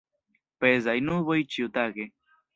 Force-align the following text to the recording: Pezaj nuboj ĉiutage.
Pezaj 0.63 0.95
nuboj 1.11 1.39
ĉiutage. 1.53 2.09